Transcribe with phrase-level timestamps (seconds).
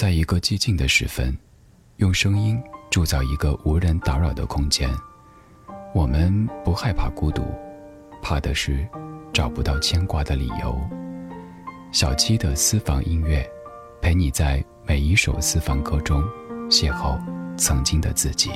[0.00, 1.36] 在一个寂静的时分，
[1.98, 2.58] 用声音
[2.90, 4.88] 铸造一个无人打扰的空间。
[5.94, 7.42] 我们不害怕孤独，
[8.22, 8.88] 怕的是
[9.30, 10.80] 找不到牵挂的理由。
[11.92, 13.46] 小七的私房音乐，
[14.00, 16.24] 陪你在每一首私房歌中
[16.70, 17.20] 邂逅
[17.58, 18.48] 曾经的自己。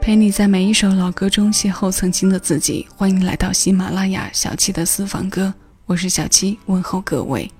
[0.00, 2.88] 陪你在每一首老歌中邂逅曾经的自己。
[2.96, 5.52] 欢迎来到喜马拉雅小七的私房歌，
[5.84, 7.52] 我是小七，问候各位。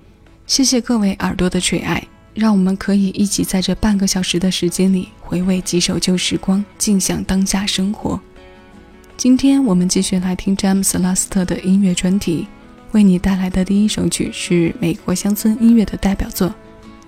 [0.47, 2.01] 谢谢各位耳朵的垂爱，
[2.33, 8.17] 让我们可以一起在这半个小时的时间里回味几首旧时光，尽享当下生活。
[9.17, 12.47] 今天我们继续来听詹姆斯·拉斯特的音乐专题，
[12.93, 16.47] 为你带来的第一首曲是美国乡村音乐的代表作《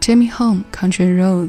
[0.02, 1.48] Take Me Home, Country Roads》。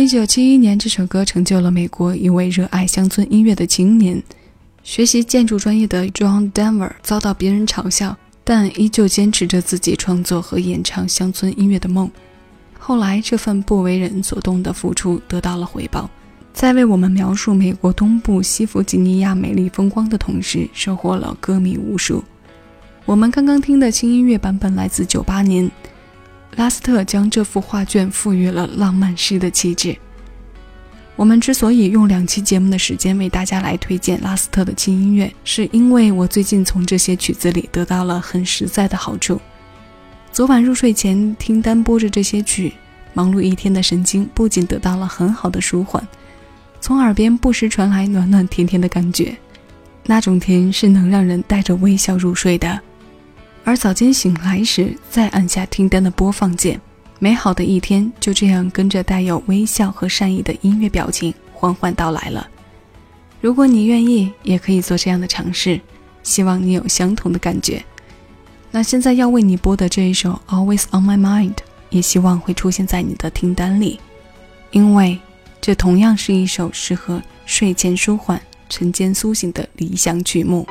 [0.00, 4.20] 一九七一年，这首歌成就了美国一位热爱乡村音乐的青年。
[4.82, 12.10] 学习建筑专业的 John Denver 遭到别人嘲笑，但依旧坚持着自己创作和演唱乡村音乐的梦。
[12.78, 16.08] 后来，这份不为人所动的付出得到了回报，
[16.54, 22.24] 在为我们描述美国东部西弗吉尼亚美丽风光的同时，收获了歌迷无数。
[23.04, 25.70] 我们刚刚听的轻音乐版本来自九八年。
[26.56, 29.96] 拉斯特将这幅画卷赋予了浪漫诗的气质。
[31.16, 39.38] 我们之所以用两期节目的时间为大家来推荐拉斯特的轻音乐，是因为我最近从这些曲子里得到了很实在的好处。
[40.32, 42.72] 昨晚入睡前听单播着这些曲，
[43.12, 46.06] 忙碌一天的神经不仅得到了很好的舒缓，
[46.80, 49.36] 从耳边不时传来暖暖甜甜的感觉，
[50.06, 52.80] 那种甜是能让人带着微笑入睡的。
[53.70, 56.80] 而早间醒来时，再按下听单的播放键，
[57.20, 62.48] 美好的一天就这样跟着带有微笑和善意的音乐表情缓缓到来了。
[63.40, 65.80] 如果你愿意，也可以做这样的尝试。
[66.24, 67.80] 希望你有相同的感觉。
[68.72, 71.54] 那现在要为你播的这一首《Always on My Mind》，
[71.90, 74.00] 也希望会出现在你的听单里，
[74.72, 75.16] 因为
[75.60, 80.66] 这同样是一首适合睡前舒缓、晨间苏醒的理想曲目。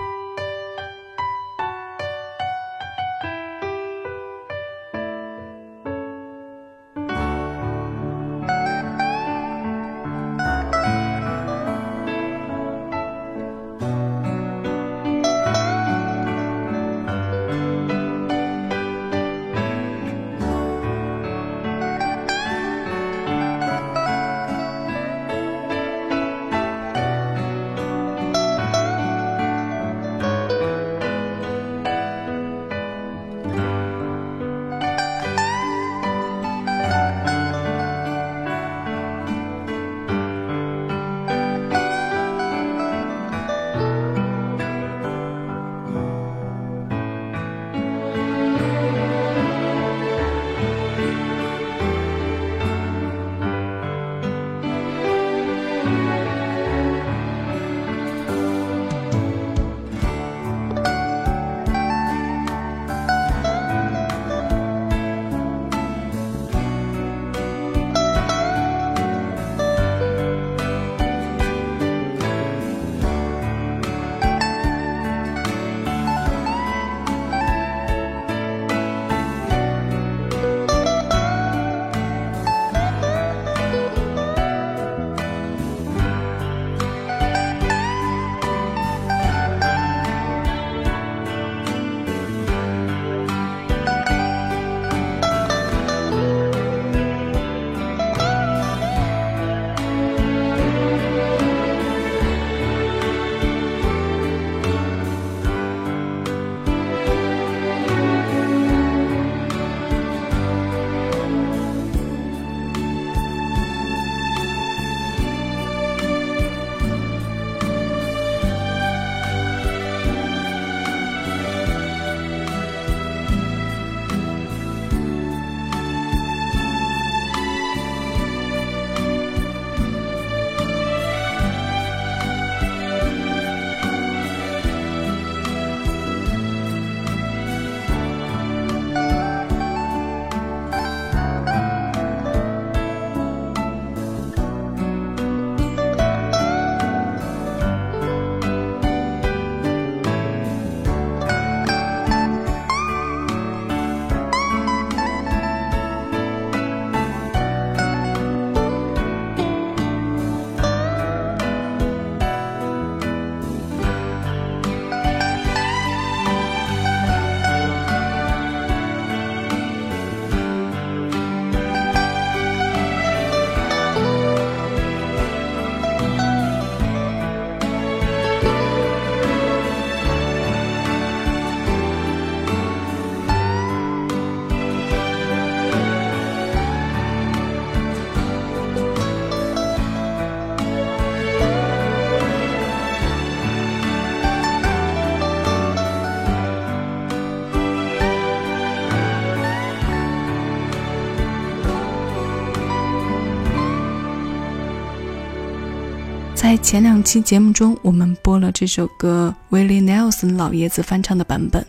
[206.62, 211.66] 前两期节目中，我们播了这首歌 Willie Nelson 老爷子翻唱的版本。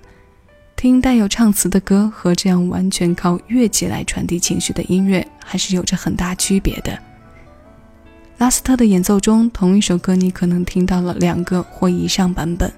[0.76, 6.98] 听带有唱词的歌和这样完全靠乐器来传递情绪的音乐，还是有着很大区别的。
[8.38, 12.70] 拉斯特的演奏中，同一首歌你可能听到了两个或以上版本，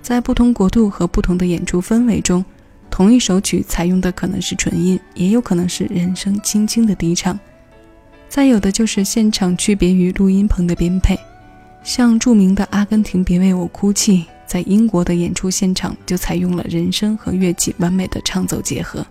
[0.00, 2.42] 在不同国度和不同的演出氛围中，
[2.90, 7.38] 同一首曲采用的可能是纯音，也有可能是人声轻轻的低唱。
[8.28, 11.16] 再有的就是现场区别于录音棚的编配，
[11.84, 19.06] 像著名的《阿根廷别为我哭泣》，在英国的演出现场就采用了人声和乐器完美的唱奏结合。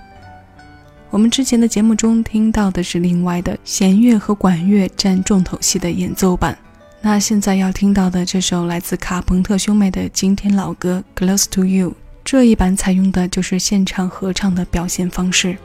[1.11, 6.57] 我们之前的节目中听到的是另外的弦乐和管乐占重头戏的演奏版，
[6.99, 11.91] 那现在要听到的这首来自卡朋特兄妹的经典老歌《Close to You》，
[12.25, 15.55] 这一版采用的就是现场合唱的表现方式。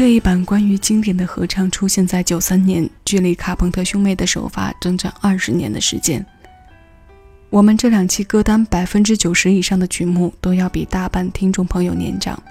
[0.00, 6.24] 这一版关于经典的合唱出现在九三年，距离卡朋特兄妹的首发整整二十年的时间。
[7.50, 12.42] 我们这两期歌单百分之九十以上的曲目都要比大半听众朋友年长。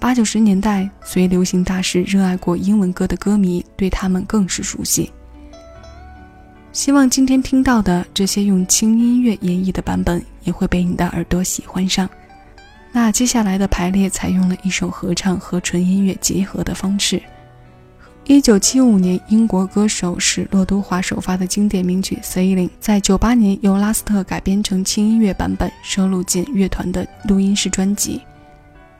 [0.00, 5.08] 八九十年代随流行大师热爱过英文歌的歌迷对他们更是熟悉。
[6.72, 12.10] 希望今天听到的这些用轻音乐演绎的版本也会被你的耳朵喜欢上。
[12.92, 17.20] 那接下来的排列采用了一首合唱和纯音乐结合的方式。
[18.24, 28.20] 一九七五年，英国歌手史洛都华首发的经典名曲《Sailing》，在九八年由拉斯特改编成轻音乐版本，收录进乐团的录音室专辑。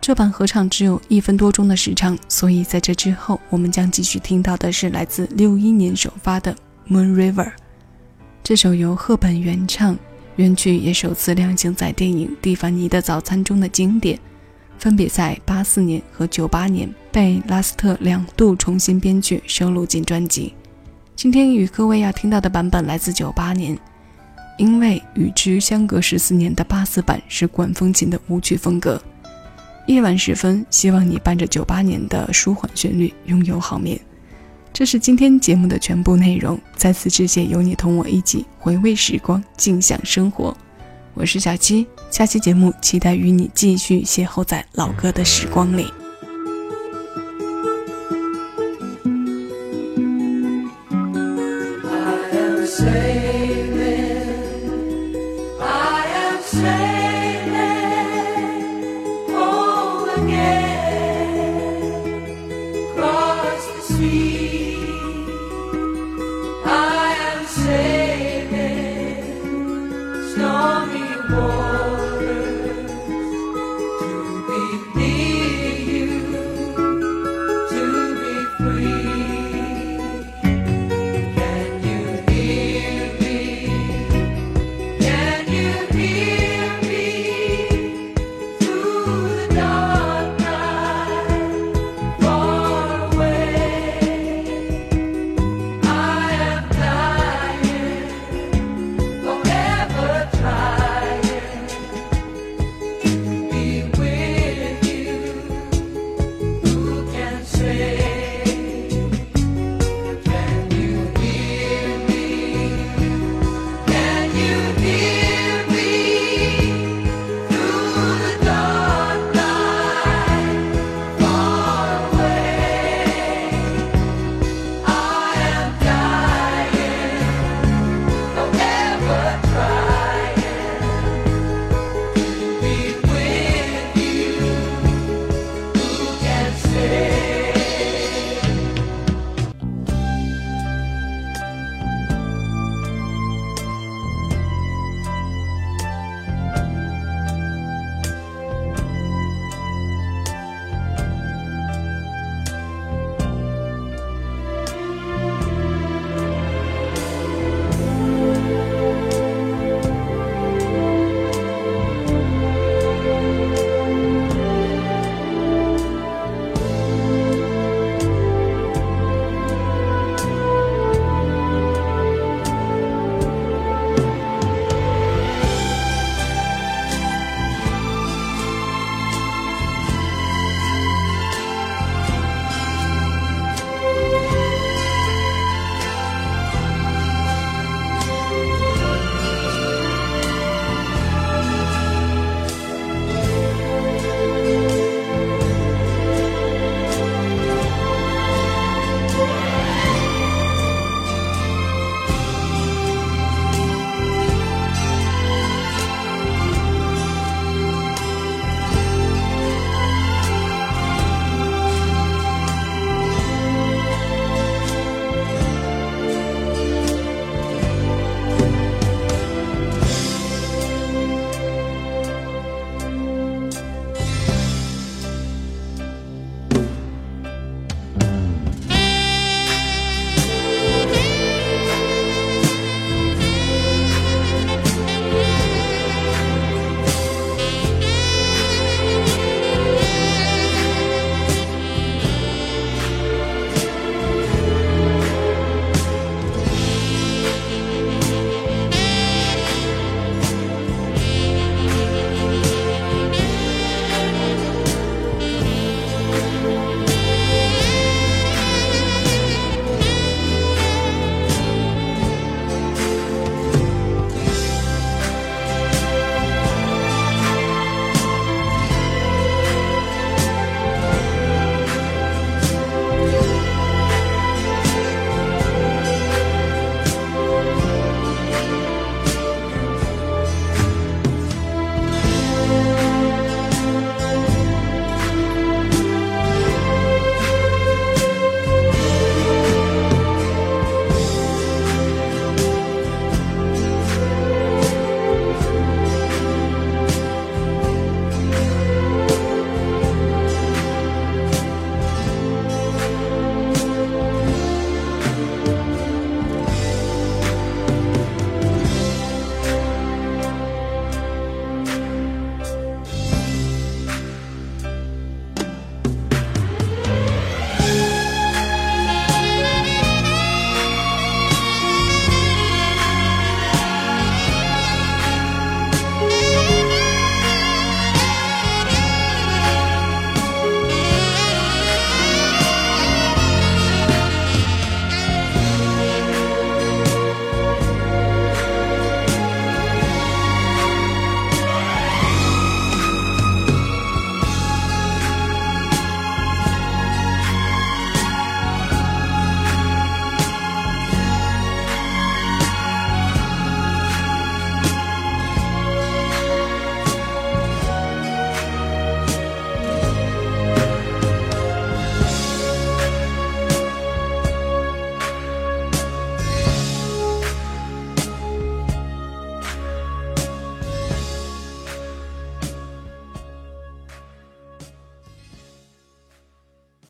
[0.01, 6.53] 这版合唱只有一分多钟的时长，所以在这之后，我们将继续听到的是来自六一年首发的
[6.93, 7.45] 《Moon River》。
[8.43, 9.97] 这首由赫本原唱。
[10.37, 14.19] 原曲也首次亮相在电影《蒂凡尼的早餐》中的经典，
[14.79, 20.55] 分别在八四年和九八年被拉斯特两度重新编曲收录进专辑。
[21.15, 23.79] 今天与各位要听到的版本来自九八年，
[24.57, 29.01] 因为与之相隔十四年的八四版是管风琴的舞曲风格。
[29.87, 34.01] 夜晚时分，希望你伴着九八年的舒缓旋律拥有好眠。
[34.73, 40.57] 这是今天节目的全部内容，再次致谢有你同我一起回味时光，尽享生活。
[41.15, 45.87] 我是小七，下期节目期待与你继续邂逅在老歌的时光里。
[51.85, 53.23] I am saving，I
[56.15, 57.02] am saving。